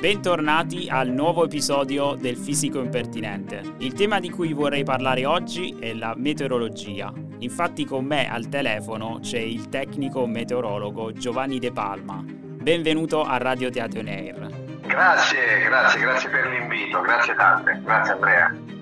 Bentornati 0.00 0.88
al 0.90 1.08
nuovo 1.08 1.44
episodio 1.44 2.14
del 2.14 2.36
Fisico 2.36 2.80
Impertinente. 2.80 3.62
Il 3.78 3.94
tema 3.94 4.20
di 4.20 4.30
cui 4.30 4.52
vorrei 4.52 4.84
parlare 4.84 5.24
oggi 5.24 5.76
è 5.80 5.94
la 5.94 6.14
meteorologia. 6.16 7.12
Infatti 7.38 7.84
con 7.84 8.04
me 8.04 8.30
al 8.30 8.48
telefono 8.48 9.18
c'è 9.20 9.38
il 9.38 9.68
tecnico 9.68 10.26
meteorologo 10.26 11.12
Giovanni 11.12 11.58
De 11.58 11.72
Palma. 11.72 12.22
Benvenuto 12.22 13.22
a 13.22 13.38
Radio 13.38 13.70
Teatro 13.70 14.00
Air. 14.00 14.48
Grazie, 14.82 15.64
grazie, 15.64 16.00
grazie 16.00 16.30
per 16.30 16.46
l'invito, 16.46 17.00
grazie 17.00 17.34
tante, 17.34 17.80
grazie 17.82 18.12
Andrea. 18.12 18.77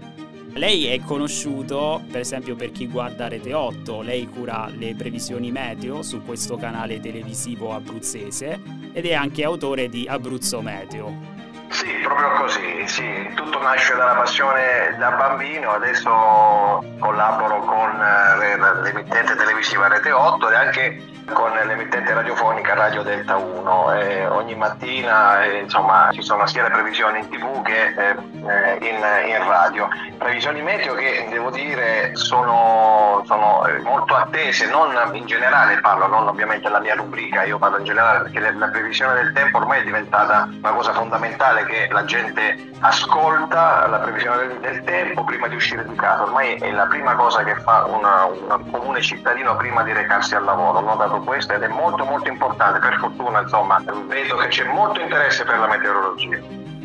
Lei 0.57 0.86
è 0.86 1.00
conosciuto, 1.00 2.02
per 2.11 2.20
esempio, 2.20 2.57
per 2.57 2.72
chi 2.72 2.86
guarda 2.86 3.29
Rete 3.29 3.52
8, 3.52 4.00
lei 4.00 4.27
cura 4.27 4.71
le 4.75 4.95
previsioni 4.95 5.50
meteo 5.50 6.02
su 6.02 6.22
questo 6.22 6.57
canale 6.57 6.98
televisivo 6.98 7.75
abruzzese 7.75 8.58
ed 8.95 9.04
è 9.04 9.12
anche 9.12 9.45
autore 9.45 9.90
di 9.90 10.07
Abruzzo 10.08 10.62
Meteo. 10.62 11.36
Sì, 11.68 11.90
proprio 12.02 12.30
così, 12.32 12.86
sì. 12.86 13.30
tutto 13.34 13.61
nasce 13.61 13.94
dalla 13.94 14.14
passione 14.14 14.94
da 14.98 15.11
bambino, 15.11 15.72
adesso 15.72 16.84
collaboro 16.98 17.61
con 17.61 18.00
eh, 18.00 18.57
l'emittente 18.82 19.34
televisiva 19.34 19.88
Rete 19.88 20.12
8 20.12 20.50
e 20.50 20.54
anche 20.54 21.14
con 21.32 21.50
l'emittente 21.52 22.14
radiofonica 22.14 22.74
Radio 22.74 23.02
Delta 23.02 23.36
1 23.36 23.93
e 23.94 24.26
ogni 24.26 24.54
mattina 24.54 25.44
eh, 25.44 25.58
insomma, 25.58 26.10
ci 26.12 26.22
sono 26.22 26.46
sia 26.46 26.62
le 26.62 26.71
previsioni 26.71 27.18
in 27.18 27.29
tv 27.29 27.62
che 27.62 27.86
eh, 27.86 28.16
in, 28.80 28.96
in, 29.29 29.48
radio. 29.48 29.88
Previsioni 30.18 30.62
meteo 30.62 30.94
che 30.94 31.26
devo 31.29 31.50
dire 31.50 32.14
sono, 32.14 33.22
sono, 33.27 33.66
molto 33.83 34.14
attese, 34.14 34.66
non 34.69 34.94
in 35.14 35.27
generale 35.27 35.80
parlo, 35.80 36.06
non 36.06 36.28
ovviamente 36.28 36.69
la 36.69 36.80
mia 36.80 36.94
rubrica, 36.94 37.42
io 37.42 37.58
parlo 37.58 37.78
in 37.78 37.84
generale 37.84 38.22
perché 38.30 38.52
la 38.52 38.69
previsione 38.69 39.14
del 39.14 39.33
tempo 39.33 39.58
ormai 39.58 39.80
è 39.80 39.84
diventata 39.84 40.48
una 40.50 40.72
cosa 40.72 40.92
fondamentale 40.92 41.55
che 41.64 41.88
la 41.91 42.05
gente 42.05 42.70
ascolta, 42.80 43.86
la 43.86 43.98
previsione 43.98 44.46
del, 44.46 44.58
del 44.60 44.84
tempo 44.84 45.24
prima 45.24 45.48
di 45.48 45.56
uscire 45.56 45.86
di 45.86 45.94
casa, 45.94 46.24
ormai 46.24 46.54
è 46.54 46.70
la 46.70 46.86
prima 46.86 47.14
cosa 47.14 47.42
che 47.44 47.54
fa 47.56 47.84
un 47.86 48.70
comune 48.70 49.00
cittadino 49.00 49.56
prima 49.56 49.82
di 49.82 49.92
recarsi 49.92 50.34
al 50.34 50.44
lavoro. 50.44 50.78
Ho 50.78 50.82
notato 50.82 51.20
questo 51.20 51.54
ed 51.54 51.62
è 51.62 51.68
molto 51.68 52.04
molto 52.04 52.28
importante, 52.28 52.78
per 52.78 52.98
fortuna 52.98 53.40
insomma 53.40 53.82
vedo 54.06 54.36
che 54.36 54.48
c'è 54.48 54.64
molto 54.64 55.00
interesse 55.00 55.44
per 55.44 55.58
la 55.58 55.66
meteorologia. 55.66 56.38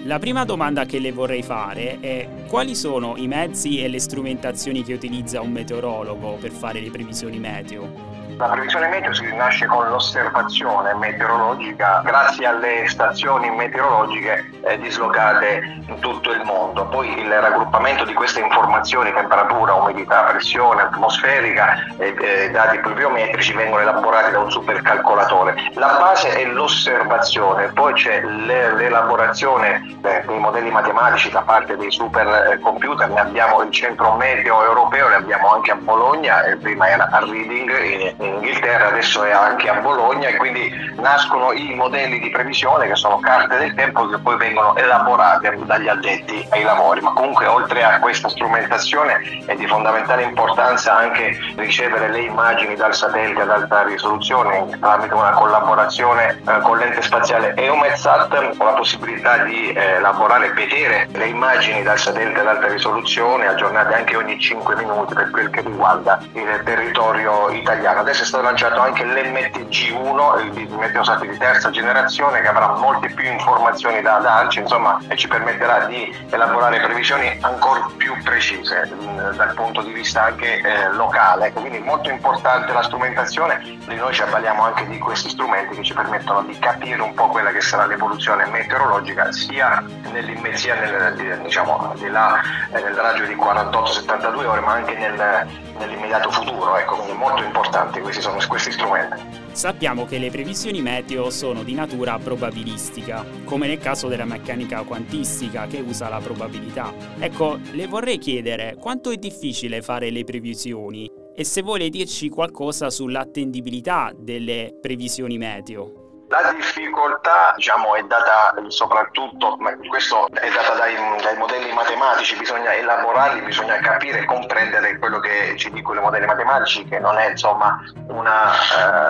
La 0.05 0.17
prima 0.17 0.45
domanda 0.45 0.85
che 0.85 0.97
le 0.97 1.11
vorrei 1.11 1.44
fare 1.44 2.00
è 2.00 2.28
quali 2.47 2.73
sono 2.73 3.13
i 3.17 3.28
mezzi 3.28 3.83
e 3.83 3.88
le 3.88 4.00
strumentazioni 4.00 4.83
che 4.83 4.94
utilizza 4.94 5.41
un 5.41 5.52
meteorologo 5.52 6.38
per 6.39 6.52
fare 6.52 6.80
le 6.80 6.89
previsioni 6.89 7.38
meteo? 7.38 8.11
La 8.42 8.47
previsione 8.47 8.88
meteo 8.88 9.14
si 9.14 9.31
nasce 9.36 9.67
con 9.67 9.88
l'osservazione 9.88 10.95
meteorologica 10.95 12.02
grazie 12.03 12.47
alle 12.47 12.88
stazioni 12.88 13.52
meteorologiche 13.52 14.50
eh, 14.64 14.80
dislocate 14.80 15.61
in 15.86 16.00
tutto 16.00 16.31
il 16.31 16.42
mondo. 16.44 16.88
Poi 16.88 17.19
il 17.19 17.31
raggruppamento 17.31 18.03
di 18.03 18.16
queste 18.16 18.39
informazioni, 18.39 19.14
temperatura, 19.14 19.75
umidità, 19.75 20.23
pressione 20.23 20.81
atmosferica 20.81 21.86
e 22.00 22.16
eh, 22.19 22.50
dati 22.50 22.80
pluviometrici 22.80 23.53
vengono 23.53 23.84
elaborati 23.84 24.31
da 24.31 24.39
un 24.39 24.50
supercalcolatore. 24.50 25.56
La 25.75 25.97
base 26.00 26.34
è 26.34 26.44
l'osservazione, 26.45 27.67
poi 27.67 27.94
c'è 27.94 28.23
l'elaborazione 28.23 29.97
eh, 30.02 30.23
dei 30.25 30.39
modelli 30.39 30.72
matematici 30.72 31.30
da 31.30 31.42
parte 31.42 31.78
dei 31.78 31.92
supercomputer, 31.92 33.08
ne 33.08 33.19
abbiamo 33.19 33.62
il 33.62 33.69
centro 33.69 34.16
meteo 34.16 34.66
europeo, 34.66 35.09
ne 35.09 35.16
abbiamo 35.16 35.53
anche 35.53 35.69
a 35.69 35.75
Bologna, 35.75 36.42
prima 36.59 36.89
era 36.89 37.08
a 37.12 37.19
Reading 37.19 38.30
in, 38.32 38.44
Inghilterra, 38.44 38.88
adesso 38.88 39.24
è 39.24 39.32
anche 39.32 39.70
a 39.70 39.80
Bologna 39.80 40.30
e 40.30 40.38
quindi 40.38 40.72
nascono 40.98 41.52
i 41.52 41.74
modelli 41.76 42.20
di 42.20 42.30
previsione 42.30 42.88
che 42.88 42.96
sono 42.96 43.20
carte 43.20 43.58
del 43.58 43.74
tempo 43.74 44.08
che 44.08 44.18
poi 44.18 44.38
vengono 44.38 44.76
elaborate 44.76 45.58
dagli 45.66 45.88
addetti 45.88 46.46
ai 46.52 46.64
lavori. 46.64 47.02
Ma 47.02 47.12
comunque 47.12 47.46
oltre 47.48 47.84
a 47.84 48.00
questa 48.00 48.30
strumentazione 48.30 49.44
è 49.46 49.56
di 49.56 49.68
fondamentale 49.68 50.24
importanza 50.24 50.97
anche 50.97 51.38
ricevere 51.56 52.09
le 52.09 52.22
immagini 52.22 52.75
dal 52.75 52.94
satellite 52.94 53.41
ad 53.41 53.50
alta 53.50 53.84
risoluzione 53.84 54.78
tramite 54.80 55.14
una 55.14 55.31
collaborazione 55.31 56.41
eh, 56.46 56.59
con 56.62 56.78
l'ente 56.78 57.02
spaziale 57.02 57.53
EUMETSAT 57.56 58.58
con 58.58 58.66
la 58.66 58.74
possibilità 58.74 59.38
di 59.44 59.72
eh, 59.72 59.96
elaborare 59.96 60.47
e 60.47 60.53
vedere 60.53 61.08
le 61.12 61.28
immagini 61.28 61.84
dal 61.84 61.97
satellite 61.97 62.40
ad 62.40 62.47
alta 62.47 62.68
risoluzione 62.68 63.47
aggiornate 63.47 63.94
anche 63.94 64.16
ogni 64.16 64.40
5 64.40 64.75
minuti 64.75 65.14
per 65.14 65.30
quel 65.30 65.50
che 65.50 65.62
riguarda 65.62 66.20
il 66.34 66.62
territorio 66.64 67.50
italiano. 67.50 68.02
Adesso 68.02 68.21
è 68.22 68.26
stato 68.26 68.44
lanciato 68.44 68.80
anche 68.80 69.04
l'MTG1, 69.04 70.56
il 70.56 70.70
meteosat 70.78 71.26
di 71.26 71.38
terza 71.38 71.70
generazione, 71.72 72.42
che 72.42 72.48
avrà 72.48 72.76
molte 72.76 73.09
più 73.09 73.30
informazioni 73.32 74.02
da 74.02 74.20
darci, 74.20 74.59
insomma, 74.59 75.00
e 75.08 75.16
ci 75.16 75.28
permetterà 75.28 75.86
di 75.86 76.16
elaborare 76.30 76.80
previsioni 76.80 77.38
ancora 77.42 77.90
più 77.98 78.14
precise 78.24 78.90
mm, 78.94 79.32
dal 79.32 79.54
punto 79.56 79.82
di 79.82 79.92
vista 79.92 80.26
anche 80.26 80.59
eh, 80.59 80.92
locale. 80.92 81.52
Quindi 81.52 81.80
molto 81.80 82.09
importante 82.09 82.72
la 82.72 82.84
strumentazione, 82.84 83.80
e 83.88 83.94
noi 83.96 84.14
ci 84.14 84.22
avvaliamo 84.22 84.64
anche 84.64 84.86
di 84.88 85.00
questi 85.00 85.30
strumenti 85.30 85.76
che 85.76 85.84
ci 85.84 85.94
permettono 85.94 86.44
di 86.44 86.58
capire 86.59 87.02
un 87.02 87.14
po' 87.14 87.30
quella 87.30 87.52
che 87.52 87.62
sarà 87.62 87.86
l'evoluzione 87.86 88.46
meteorologica 88.46 89.32
sia 89.32 89.84
nell'immezia, 90.12 90.76
nel, 90.76 91.40
diciamo, 91.42 91.94
di 91.98 92.09
là, 92.09 92.40
eh, 92.72 92.82
nel 92.82 92.94
raggio 92.94 93.26
di 93.26 93.36
48-72 93.36 94.46
ore, 94.46 94.59
ma 94.59 94.74
anche 94.74 94.94
nel, 94.96 95.48
nell'immediato 95.86 96.30
futuro. 96.31 96.78
Ecco, 96.78 96.96
quindi 96.96 97.14
molto 97.14 97.44
importanti 97.44 98.00
questi 98.00 98.22
sono 98.22 98.38
questi 98.47 98.72
strumenti. 98.72 99.22
Sappiamo 99.52 100.06
che 100.06 100.18
le 100.18 100.30
previsioni 100.30 100.81
meteo 100.81 101.30
sono 101.30 101.64
di 101.64 101.74
natura 101.74 102.18
probabilistica, 102.18 103.25
come 103.46 103.68
nel 103.68 103.80
caso 103.80 104.08
della 104.08 104.25
meccanica 104.25 104.84
quantistica 104.84 105.68
che 105.68 105.80
usa 105.80 106.09
la 106.09 106.20
probabilità. 106.20 106.94
Ecco, 107.20 107.59
le 107.72 107.88
vorrei 107.88 108.18
chiedere 108.18 108.75
quanto 108.80 109.12
è 109.12 109.18
difficile 109.18 109.81
fare 109.81 110.09
le 110.09 110.24
previsioni 110.24 111.12
e 111.36 111.44
se 111.44 111.62
vuole 111.62 111.90
dirci 111.90 112.30
qualcosa 112.30 112.90
sull'attendibilità 112.90 114.12
delle 114.16 114.78
previsioni 114.80 115.38
meteo. 115.38 116.02
La 116.31 116.53
difficoltà 116.53 117.52
diciamo, 117.58 117.96
è 117.96 118.03
data 118.03 118.53
soprattutto, 118.68 119.58
ma 119.59 119.75
questo 119.90 120.28
è 120.30 120.50
data 120.50 120.75
dai, 120.75 120.96
dai, 121.22 121.36
modelli 121.38 121.60
matematici, 121.74 122.38
bisogna 122.38 122.74
elaborarli, 122.74 123.42
bisogna 123.42 123.78
capire 123.80 124.20
e 124.20 124.26
comprendere 124.26 124.98
quello 124.98 125.20
che 125.20 125.56
ci 125.58 125.70
dicono 125.72 126.00
i 126.00 126.04
modelli 126.04 126.26
matematici, 126.26 126.86
che 126.86 127.00
non 127.00 127.18
è 127.18 127.30
insomma 127.30 127.80
una, 128.08 128.52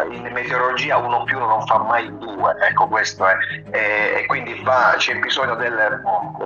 uh, 0.03 0.11
in 0.11 0.27
meteorologia 0.31 0.97
uno 0.97 1.23
più 1.23 1.37
uno 1.37 1.47
non 1.47 1.65
fa 1.65 1.77
mai 1.79 2.09
due, 2.17 2.55
ecco 2.61 2.87
questo 2.87 3.27
è, 3.27 3.35
e, 3.71 4.13
e 4.17 4.25
quindi 4.27 4.59
va, 4.63 4.93
c'è 4.97 5.15
bisogno 5.15 5.55
del, 5.55 6.01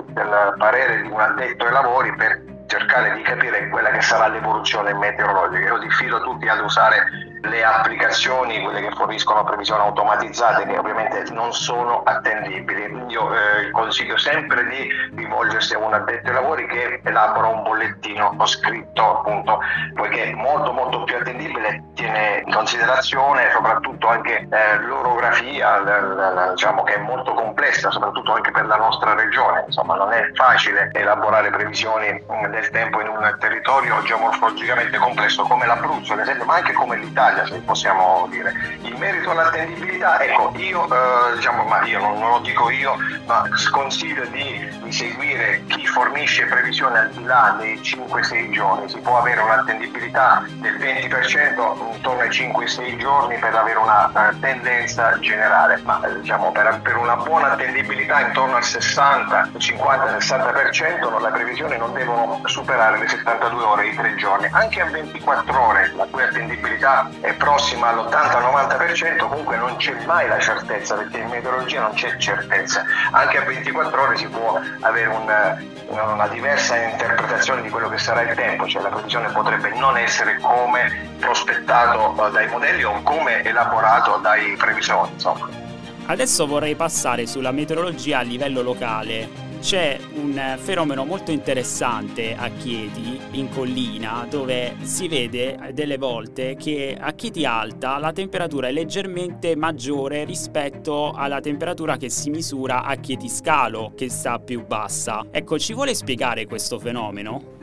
del 0.07 0.55
parere 0.57 1.01
di 1.01 1.09
un 1.09 1.19
addetto 1.19 1.65
ai 1.65 1.71
lavori 1.71 2.15
per 2.15 2.41
cercare 2.67 3.13
di 3.13 3.21
capire 3.21 3.69
quella 3.69 3.91
che 3.91 4.01
sarà 4.01 4.27
l'evoluzione 4.27 4.93
meteorologica. 4.93 5.65
Io 5.65 5.77
diffido 5.77 6.21
tutti 6.21 6.47
ad 6.47 6.59
usare 6.59 7.05
le 7.49 7.63
applicazioni, 7.63 8.61
quelle 8.61 8.81
che 8.81 8.91
forniscono 8.95 9.43
previsioni 9.43 9.81
automatizzate, 9.81 10.65
che 10.65 10.77
ovviamente 10.77 11.23
non 11.31 11.53
sono 11.53 12.03
attendibili. 12.03 13.03
Io 13.07 13.33
eh, 13.33 13.71
consiglio 13.71 14.17
sempre 14.17 14.65
di 14.67 14.89
rivolgersi 15.15 15.73
a 15.73 15.79
un 15.79 15.93
addetto 15.93 16.27
ai 16.27 16.33
lavori 16.33 16.65
che 16.67 17.01
elabora 17.03 17.47
un 17.47 17.63
bollettino 17.63 18.35
scritto, 18.45 19.17
appunto, 19.19 19.59
poiché 19.95 20.23
è 20.23 20.33
molto 20.33 20.71
molto 20.71 21.03
più 21.03 21.15
attendibile, 21.15 21.83
tiene 21.93 22.43
in 22.45 22.53
considerazione 22.53 23.49
soprattutto 23.51 24.07
anche 24.07 24.47
eh, 24.49 24.77
l'orografia, 24.79 25.79
l- 25.79 25.85
l- 25.85 26.49
diciamo 26.51 26.83
che 26.83 26.95
è 26.95 26.97
molto 26.99 27.33
complessa, 27.33 27.54
soprattutto 27.73 28.33
anche 28.33 28.51
per 28.51 28.65
la 28.65 28.77
nostra 28.77 29.13
regione. 29.13 29.63
Insomma, 29.67 29.95
non 29.95 30.11
è 30.11 30.31
facile 30.33 30.89
elaborare 30.93 31.49
previsioni 31.49 32.11
mm, 32.11 32.45
del 32.45 32.69
tempo 32.69 33.01
in 33.01 33.07
un 33.07 33.35
territorio 33.39 34.01
geomorfologicamente 34.03 34.97
complesso 34.97 35.43
come 35.43 35.65
l'Abruzzo, 35.65 36.13
ad 36.13 36.19
esempio, 36.19 36.45
ma 36.45 36.55
anche 36.55 36.73
come 36.73 36.97
l'Italia 36.97 37.13
Italia, 37.15 37.45
se 37.45 37.59
possiamo 37.59 38.27
dire. 38.29 38.53
In 38.81 38.95
merito 38.97 39.31
all'attendibilità, 39.31 40.19
ecco, 40.21 40.51
io, 40.57 40.85
eh, 40.85 41.35
diciamo, 41.35 41.63
ma 41.63 41.83
io 41.85 41.99
non, 41.99 42.19
non, 42.19 42.31
lo 42.31 42.39
dico 42.39 42.69
io, 42.69 42.95
ma 43.25 43.43
sconsiglio 43.55 44.25
di, 44.25 44.69
di, 44.83 44.91
seguire 44.91 45.63
chi 45.67 45.85
fornisce 45.87 46.45
previsione 46.45 46.99
al 46.99 47.09
di 47.11 47.23
là 47.23 47.55
dei 47.57 47.75
5-6 47.79 48.51
giorni. 48.51 48.89
Si 48.89 48.99
può 48.99 49.17
avere 49.17 49.41
un'attendibilità 49.41 50.43
del 50.47 50.75
20% 50.75 51.95
intorno 51.95 52.21
ai 52.21 52.29
5-6 52.29 52.97
giorni 52.97 53.37
per 53.37 53.55
avere 53.55 53.77
una 53.79 54.11
uh, 54.13 54.39
tendenza 54.39 55.17
generale, 55.19 55.79
ma 55.83 56.01
eh, 56.03 56.19
diciamo, 56.19 56.51
per, 56.51 56.79
per, 56.83 56.97
una 56.97 57.15
buona 57.15 57.54
attendibilità 57.55 58.19
intorno 58.19 58.57
al 58.57 58.63
60, 58.63 59.49
50-60% 59.57 61.21
le 61.21 61.31
previsioni 61.31 61.77
non 61.77 61.93
devono 61.93 62.41
superare 62.45 62.99
le 62.99 63.07
72 63.07 63.63
ore 63.63 63.87
i 63.87 63.95
3 63.95 64.15
giorni. 64.15 64.47
Anche 64.51 64.81
a 64.81 64.85
24 64.85 65.59
ore 65.59 65.91
la 65.95 66.05
cui 66.09 66.21
attendibilità 66.21 67.09
è 67.21 67.33
prossima 67.33 67.89
all'80-90%, 67.89 69.17
comunque 69.27 69.57
non 69.57 69.75
c'è 69.77 69.93
mai 70.05 70.27
la 70.27 70.39
certezza, 70.39 70.95
perché 70.95 71.17
in 71.17 71.29
meteorologia 71.29 71.81
non 71.81 71.93
c'è 71.93 72.17
certezza. 72.17 72.83
Anche 73.11 73.37
a 73.37 73.43
24 73.43 74.01
ore 74.01 74.17
si 74.17 74.27
può 74.27 74.59
avere 74.81 75.07
un, 75.07 75.57
una 75.87 76.27
diversa 76.27 76.75
interpretazione 76.75 77.61
di 77.61 77.69
quello 77.69 77.89
che 77.89 77.97
sarà 77.97 78.21
il 78.21 78.35
tempo, 78.35 78.67
cioè 78.67 78.81
la 78.81 78.89
previsione 78.89 79.31
potrebbe 79.31 79.69
non 79.75 79.97
essere 79.97 80.37
come 80.39 81.13
prospettato 81.19 82.29
dai 82.29 82.47
modelli 82.49 82.83
o 82.83 83.01
come 83.03 83.43
elaborato 83.43 84.17
dai 84.17 84.55
previsori. 84.57 85.11
Insomma. 85.13 85.64
Adesso 86.07 86.45
vorrei 86.45 86.75
passare 86.75 87.25
sulla 87.25 87.51
meteorologia 87.51 88.19
a 88.19 88.21
livello 88.21 88.61
locale 88.61 89.43
c'è 89.59 89.97
un 90.13 90.59
fenomeno 90.59 91.05
molto 91.05 91.31
interessante 91.31 92.35
a 92.37 92.49
Chieti, 92.49 93.19
in 93.31 93.49
collina, 93.49 94.27
dove 94.29 94.75
si 94.83 95.07
vede 95.07 95.57
delle 95.73 95.97
volte 95.97 96.55
che 96.55 96.95
a 96.99 97.11
Chieti 97.13 97.45
alta 97.45 97.97
la 97.97 98.11
temperatura 98.11 98.67
è 98.67 98.71
leggermente 98.71 99.55
maggiore 99.55 100.23
rispetto 100.23 101.11
alla 101.11 101.39
temperatura 101.39 101.97
che 101.97 102.11
si 102.11 102.29
misura 102.29 102.83
a 102.83 102.93
Chieti 102.93 103.27
scalo, 103.27 103.93
che 103.95 104.07
sta 104.11 104.37
più 104.37 104.63
bassa. 104.63 105.25
Ecco, 105.31 105.57
ci 105.57 105.73
vuole 105.73 105.95
spiegare 105.95 106.45
questo 106.45 106.77
fenomeno? 106.77 107.53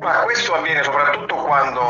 Ma 0.00 0.22
questo 0.22 0.54
avviene 0.54 0.82
soprattutto 0.82 1.34
quando 1.34 1.82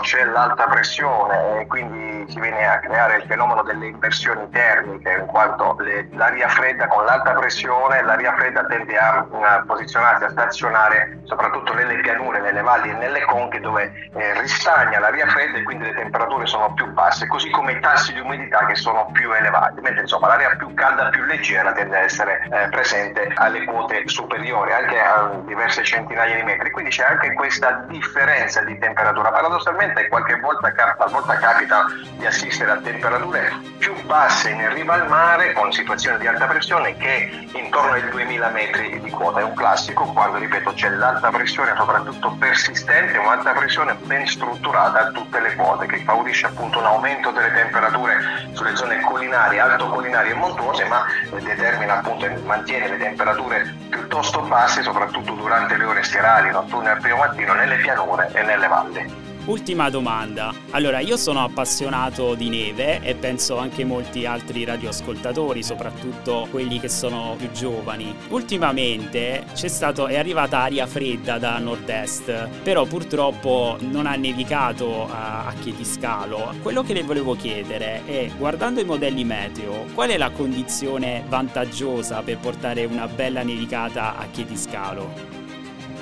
c'è 0.00 0.24
l'alta 0.24 0.64
pressione 0.64 1.60
e 1.60 1.66
quindi 1.66 2.19
si 2.28 2.40
viene 2.40 2.66
a 2.66 2.78
creare 2.80 3.16
il 3.16 3.24
fenomeno 3.26 3.62
delle 3.62 3.86
inversioni 3.86 4.48
termiche, 4.50 5.10
in 5.10 5.26
quanto 5.26 5.76
le, 5.78 6.08
l'aria 6.12 6.48
fredda 6.48 6.86
con 6.88 7.04
l'alta 7.04 7.32
pressione, 7.32 8.02
l'aria 8.02 8.34
fredda 8.34 8.64
tende 8.66 8.96
a, 8.96 9.26
a, 9.42 9.62
posizionarsi, 9.66 10.24
a 10.24 10.30
stazionare 10.30 11.20
soprattutto 11.24 11.72
nelle 11.74 12.00
pianure, 12.00 12.40
nelle 12.40 12.62
valli 12.62 12.90
e 12.90 12.94
nelle 12.94 13.22
conche 13.22 13.60
dove 13.60 13.92
eh, 14.14 14.40
ristagna 14.40 14.98
l'aria 14.98 15.26
fredda 15.26 15.58
e 15.58 15.62
quindi 15.62 15.84
le 15.84 15.94
temperature 15.94 16.46
sono 16.46 16.72
più 16.74 16.86
basse, 16.92 17.26
così 17.26 17.50
come 17.50 17.72
i 17.72 17.80
tassi 17.80 18.12
di 18.12 18.20
umidità 18.20 18.66
che 18.66 18.74
sono 18.74 19.08
più 19.12 19.32
elevati, 19.32 19.80
mentre 19.80 20.02
insomma 20.02 20.28
l'aria 20.28 20.54
più 20.56 20.72
calda, 20.74 21.08
più 21.10 21.24
leggera 21.24 21.72
tende 21.72 21.96
a 21.96 22.00
essere 22.00 22.40
eh, 22.50 22.68
presente 22.68 23.30
alle 23.34 23.64
quote 23.64 24.02
superiori, 24.06 24.72
anche 24.72 24.98
a 24.98 25.30
diverse 25.44 25.82
centinaia 25.84 26.34
di 26.36 26.42
metri. 26.42 26.70
Quindi 26.70 26.90
c'è 26.90 27.04
anche 27.04 27.32
questa 27.32 27.84
differenza 27.88 28.62
di 28.62 28.78
temperatura. 28.78 29.30
Paradossalmente 29.30 30.08
qualche 30.08 30.38
volta, 30.40 30.72
talvolta 30.72 31.36
capita 31.36 31.86
di 32.20 32.26
assistere 32.26 32.70
a 32.70 32.76
temperature 32.76 33.50
più 33.78 33.94
basse 34.04 34.50
in 34.50 34.72
riva 34.74 34.92
al 34.92 35.08
mare 35.08 35.54
con 35.54 35.72
situazioni 35.72 36.18
di 36.18 36.26
alta 36.26 36.46
pressione 36.46 36.94
che 36.98 37.48
intorno 37.54 37.92
ai 37.92 38.08
2000 38.10 38.48
metri 38.50 39.00
di 39.00 39.10
quota. 39.10 39.40
È 39.40 39.42
un 39.42 39.54
classico 39.54 40.04
quando, 40.04 40.36
ripeto, 40.36 40.74
c'è 40.74 40.90
l'alta 40.90 41.30
pressione 41.30 41.72
soprattutto 41.74 42.36
persistente, 42.38 43.16
un'alta 43.16 43.52
pressione 43.52 43.96
ben 44.04 44.26
strutturata 44.26 45.00
a 45.00 45.10
tutte 45.12 45.40
le 45.40 45.56
quote 45.56 45.86
che 45.86 46.04
favorisce 46.04 46.46
appunto 46.46 46.78
un 46.78 46.84
aumento 46.84 47.30
delle 47.30 47.52
temperature 47.52 48.18
sulle 48.52 48.76
zone 48.76 49.00
collinari, 49.00 49.58
alto 49.58 49.88
collinari 49.88 50.30
e 50.30 50.34
montuose, 50.34 50.84
ma 50.84 51.06
determina 51.30 51.98
appunto 51.98 52.28
mantiene 52.44 52.88
le 52.88 52.98
temperature 52.98 53.74
piuttosto 53.88 54.40
basse 54.42 54.82
soprattutto 54.82 55.32
durante 55.32 55.76
le 55.78 55.84
ore 55.84 56.02
serali, 56.02 56.50
notturne 56.50 56.90
al 56.90 57.00
primo 57.00 57.16
mattino 57.16 57.54
nelle 57.54 57.76
pianure 57.76 58.30
e 58.34 58.42
nelle 58.42 58.66
valli. 58.68 59.29
Ultima 59.50 59.90
domanda. 59.90 60.54
Allora, 60.70 61.00
io 61.00 61.16
sono 61.16 61.42
appassionato 61.42 62.36
di 62.36 62.48
neve 62.48 63.00
e 63.02 63.16
penso 63.16 63.56
anche 63.58 63.84
molti 63.84 64.24
altri 64.24 64.62
radioascoltatori, 64.62 65.64
soprattutto 65.64 66.46
quelli 66.52 66.78
che 66.78 66.88
sono 66.88 67.34
più 67.36 67.50
giovani. 67.50 68.14
Ultimamente 68.28 69.44
c'è 69.52 69.66
stato, 69.66 70.06
è 70.06 70.16
arrivata 70.16 70.60
aria 70.60 70.86
fredda 70.86 71.38
da 71.38 71.58
nord-est, 71.58 72.46
però 72.62 72.84
purtroppo 72.84 73.76
non 73.80 74.06
ha 74.06 74.14
nevicato 74.14 75.08
a, 75.10 75.46
a 75.46 75.52
Chietiscalo. 75.54 76.54
Quello 76.62 76.84
che 76.84 76.92
le 76.92 77.02
volevo 77.02 77.34
chiedere 77.34 78.04
è, 78.06 78.30
guardando 78.38 78.78
i 78.78 78.84
modelli 78.84 79.24
meteo, 79.24 79.86
qual 79.94 80.10
è 80.10 80.16
la 80.16 80.30
condizione 80.30 81.24
vantaggiosa 81.26 82.22
per 82.22 82.38
portare 82.38 82.84
una 82.84 83.08
bella 83.08 83.42
nevicata 83.42 84.16
a 84.16 84.26
Chietiscalo? 84.30 85.39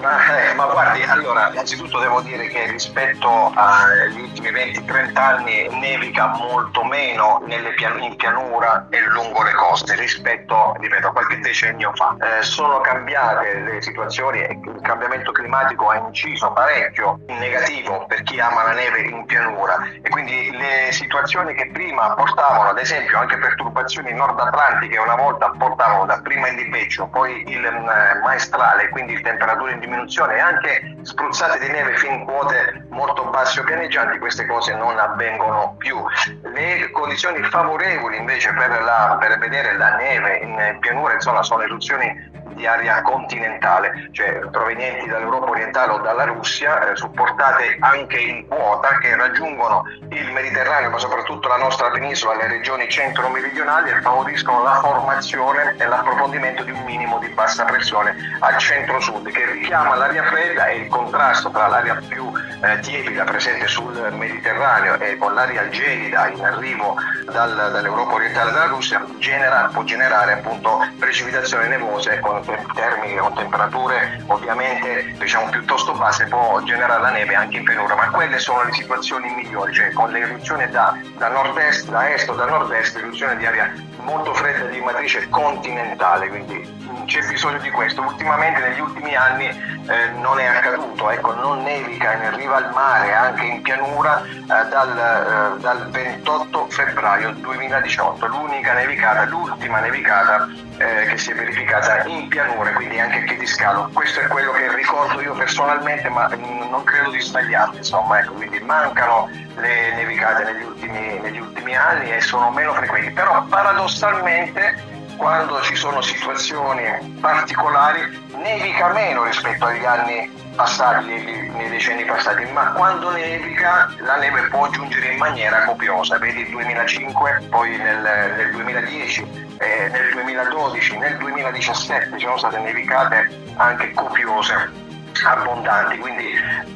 Ma, 0.00 0.50
eh, 0.50 0.54
ma, 0.54 0.66
guardi, 0.66 1.02
allora, 1.02 1.50
innanzitutto 1.50 1.98
devo 1.98 2.20
dire 2.20 2.46
che 2.46 2.70
rispetto 2.70 3.52
agli 3.54 4.20
ultimi 4.20 4.50
20-30 4.50 5.18
anni 5.18 5.68
nevica 5.70 6.28
molto 6.28 6.84
meno 6.84 7.42
pian- 7.74 8.02
in 8.02 8.16
pianura 8.16 8.86
e 8.90 9.00
lungo 9.00 9.42
le 9.42 9.52
coste 9.52 9.94
rispetto, 9.94 10.74
ripeto, 10.78 11.08
a 11.08 11.12
qualche 11.12 11.38
decennio 11.40 11.92
fa. 11.94 12.16
Eh, 12.20 12.42
sono 12.42 12.80
cambiate 12.80 13.54
le 13.60 13.82
situazioni 13.82 14.40
e 14.40 14.58
il 14.62 14.80
cambiamento 14.82 15.32
climatico 15.32 15.88
ha 15.88 15.96
inciso 15.96 16.52
parecchio 16.52 17.20
in 17.26 17.38
negativo 17.38 18.04
per 18.06 18.22
chi 18.22 18.38
ama 18.40 18.64
la 18.64 18.72
neve 18.72 19.00
in 19.00 19.24
pianura 19.24 19.78
e 20.00 20.08
quindi 20.08 20.50
le 20.50 20.92
situazioni 20.92 21.54
che 21.54 21.70
prima 21.72 22.14
portavano, 22.14 22.70
ad 22.70 22.78
esempio, 22.78 23.18
anche 23.18 23.36
perturbazioni 23.36 24.12
nord 24.12 24.38
atlantiche 24.38 24.98
una 24.98 25.16
volta 25.16 25.50
portavano 25.56 26.04
da 26.06 26.20
prima 26.20 26.48
il 26.48 26.56
libeccio, 26.56 27.06
poi 27.06 27.44
il 27.46 27.64
eh, 27.64 28.18
maestrale, 28.22 28.88
quindi 28.90 29.20
temperature 29.22 29.72
in 29.72 29.78
diminuzione 29.88 30.36
e 30.36 30.40
anche 30.40 30.96
spruzzate 31.02 31.58
di 31.58 31.68
neve 31.68 31.96
fin 31.96 32.24
quote 32.24 32.84
molto 32.90 33.24
basse 33.30 33.60
o 33.60 33.64
pianeggianti, 33.64 34.18
queste 34.18 34.46
cose 34.46 34.74
non 34.74 34.98
avvengono 34.98 35.74
più. 35.78 35.96
Le 36.42 36.90
condizioni 36.92 37.42
favorevoli 37.44 38.18
invece 38.18 38.52
per, 38.52 38.82
la, 38.82 39.16
per 39.18 39.38
vedere 39.38 39.76
la 39.76 39.96
neve 39.96 40.36
in 40.38 40.76
pianura 40.80 41.14
insomma, 41.14 41.42
sono 41.42 41.62
eruzioni 41.62 42.46
di 42.58 42.66
area 42.66 43.00
continentale, 43.02 44.10
cioè 44.12 44.40
provenienti 44.50 45.08
dall'Europa 45.08 45.50
orientale 45.50 45.92
o 45.92 45.98
dalla 46.00 46.24
Russia, 46.24 46.90
eh, 46.90 46.96
supportate 46.96 47.78
anche 47.80 48.18
in 48.18 48.46
quota 48.46 48.98
che 48.98 49.16
raggiungono 49.16 49.84
il 50.10 50.32
Mediterraneo, 50.32 50.90
ma 50.90 50.98
soprattutto 50.98 51.48
la 51.48 51.56
nostra 51.56 51.88
penisola, 51.90 52.34
le 52.34 52.48
regioni 52.48 52.88
centro-meridionali 52.88 53.90
e 53.90 54.00
favoriscono 54.02 54.62
la 54.62 54.74
formazione 54.80 55.76
e 55.78 55.86
l'approfondimento 55.86 56.64
di 56.64 56.72
un 56.72 56.82
minimo 56.82 57.18
di 57.18 57.28
bassa 57.28 57.64
pressione 57.64 58.14
al 58.40 58.58
centro-sud 58.58 59.30
che 59.30 59.46
richiama 59.46 59.94
l'aria 59.94 60.24
fredda 60.24 60.66
e 60.66 60.78
il 60.78 60.88
contrasto 60.88 61.50
tra 61.50 61.68
l'aria 61.68 62.02
più 62.08 62.30
eh, 62.60 62.80
tiepida 62.80 63.24
presente 63.24 63.66
sul 63.66 63.94
Mediterraneo 64.12 64.98
e 64.98 65.16
con 65.16 65.34
l'aria 65.34 65.68
gelida 65.68 66.28
in 66.28 66.44
arrivo 66.44 66.96
dal, 67.30 67.54
dall'Europa 67.54 68.14
orientale 68.14 68.52
dalla 68.52 68.66
Russia 68.66 69.04
genera, 69.18 69.70
può 69.72 69.84
generare 69.84 70.32
appunto 70.32 70.86
precipitazioni 70.98 71.68
nevose 71.68 72.18
con 72.20 72.42
termini 72.74 73.16
con 73.16 73.34
temperature 73.34 74.22
ovviamente 74.26 75.14
diciamo 75.18 75.50
piuttosto 75.50 75.92
basse 75.92 76.26
può 76.26 76.60
generare 76.62 77.00
la 77.00 77.10
neve 77.10 77.34
anche 77.34 77.58
in 77.58 77.64
pianura, 77.64 77.94
ma 77.94 78.10
quelle 78.10 78.38
sono 78.38 78.62
le 78.64 78.72
situazioni 78.72 79.32
migliori, 79.34 79.72
cioè 79.72 79.92
con 79.92 80.10
l'eruzione 80.10 80.68
da, 80.70 80.96
da 81.16 81.28
nord-est, 81.28 81.88
da 81.88 82.10
est 82.10 82.28
o 82.28 82.34
da 82.34 82.46
nord-est, 82.46 82.96
l'eruzione 82.96 83.36
di 83.36 83.46
aria 83.46 83.72
molto 84.02 84.32
fredda 84.34 84.64
di 84.66 84.80
matrice 84.80 85.28
continentale, 85.28 86.28
quindi 86.28 86.87
c'è 87.08 87.26
bisogno 87.26 87.58
di 87.58 87.70
questo. 87.70 88.02
Ultimamente 88.02 88.60
negli 88.60 88.80
ultimi 88.80 89.16
anni 89.16 89.46
eh, 89.46 90.10
non 90.20 90.38
è 90.38 90.44
accaduto, 90.44 91.10
ecco, 91.10 91.34
non 91.34 91.62
nevica 91.62 92.12
in 92.12 92.36
riva 92.36 92.56
al 92.56 92.70
mare, 92.72 93.14
anche 93.14 93.44
in 93.46 93.62
pianura, 93.62 94.22
eh, 94.22 94.44
dal, 94.44 95.56
eh, 95.56 95.60
dal, 95.60 95.90
28 95.90 96.66
febbraio 96.68 97.32
2018, 97.32 98.26
l'unica 98.26 98.74
nevicata, 98.74 99.24
l'ultima 99.24 99.80
nevicata 99.80 100.48
eh, 100.76 101.06
che 101.06 101.16
si 101.16 101.30
è 101.30 101.34
verificata 101.34 102.04
in 102.04 102.28
pianura, 102.28 102.72
quindi 102.72 103.00
anche 103.00 103.20
a 103.20 103.22
Chiediscalo. 103.22 103.90
Questo 103.94 104.20
è 104.20 104.26
quello 104.26 104.52
che 104.52 104.72
ricordo 104.74 105.22
io 105.22 105.32
personalmente, 105.32 106.10
ma 106.10 106.28
non 106.28 106.84
credo 106.84 107.10
di 107.10 107.20
sbagliarmi, 107.20 107.78
insomma, 107.78 108.20
ecco, 108.20 108.34
quindi 108.34 108.60
mancano 108.60 109.30
le 109.56 109.94
nevicate 109.94 110.44
negli 110.44 110.62
ultimi, 110.62 111.18
negli 111.20 111.38
ultimi 111.38 111.74
anni 111.74 112.12
e 112.12 112.20
sono 112.20 112.50
meno 112.50 112.74
frequenti, 112.74 113.10
però 113.12 113.42
paradossalmente 113.44 114.96
quando 115.18 115.60
ci 115.62 115.74
sono 115.74 116.00
situazioni 116.00 117.18
particolari 117.20 118.00
nevica 118.36 118.92
meno 118.92 119.24
rispetto 119.24 119.66
agli 119.66 119.84
anni 119.84 120.30
passati, 120.54 121.06
nei 121.06 121.68
decenni 121.68 122.04
passati, 122.04 122.44
ma 122.52 122.72
quando 122.72 123.10
nevica 123.10 123.92
la 123.98 124.16
neve 124.16 124.48
può 124.48 124.70
giungere 124.70 125.12
in 125.12 125.18
maniera 125.18 125.64
copiosa, 125.64 126.18
vedi 126.18 126.40
il 126.40 126.50
2005, 126.50 127.46
poi 127.50 127.76
nel, 127.76 128.00
nel 128.36 128.50
2010, 128.52 129.26
eh, 129.58 129.88
nel 129.90 130.12
2012, 130.14 130.96
nel 130.96 131.16
2017 131.18 132.18
ci 132.18 132.24
sono 132.24 132.38
state 132.38 132.58
nevicate 132.58 133.28
anche 133.56 133.92
copiose 133.92 134.86
abbondanti, 135.26 135.98
quindi 135.98 136.30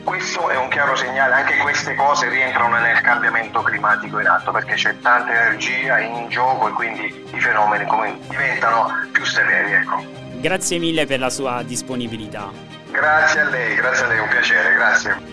questo 0.04 0.49
è 0.49 0.56
un 0.56 0.68
chiaro 0.68 0.97
segnale, 0.97 1.35
anche 1.35 1.56
queste 1.59 1.94
cose 1.94 2.28
rientrano 2.28 2.78
nel 2.78 3.00
cambiamento 3.00 3.62
climatico 3.62 4.18
in 4.18 4.26
atto 4.26 4.50
perché 4.50 4.75
c'è 4.75 4.99
tanta 5.00 5.32
energia 5.32 6.00
in 6.00 6.28
gioco 6.28 6.68
e 6.68 6.73
quindi 6.73 7.25
i 7.32 7.40
fenomeni 7.40 7.85
diventano 8.28 8.88
più 9.12 9.25
severi. 9.25 9.73
Ecco. 9.73 10.04
Grazie 10.40 10.78
mille 10.78 11.06
per 11.06 11.21
la 11.21 11.30
sua 11.30 11.62
disponibilità. 11.62 12.50
Grazie 12.90 13.40
a 13.40 13.49
lei, 13.49 13.75
grazie 13.76 14.04
a 14.04 14.09
lei, 14.09 14.18
un 14.18 14.28
piacere, 14.28 14.75
grazie. 14.75 15.30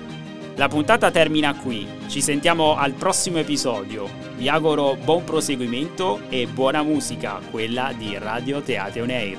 La 0.56 0.68
puntata 0.68 1.10
termina 1.10 1.56
qui, 1.56 1.88
ci 2.08 2.22
sentiamo 2.22 2.78
al 2.78 2.92
prossimo 2.94 3.38
episodio. 3.38 4.10
Vi 4.36 4.50
auguro 4.50 4.96
buon 4.96 5.24
proseguimento 5.24 6.22
e 6.30 6.48
buona 6.48 6.84
musica, 6.84 7.40
quella 7.50 7.92
di 7.96 8.18
Radio 8.18 8.62
Teatro 8.62 9.04
On 9.04 9.10
Air. 9.10 9.38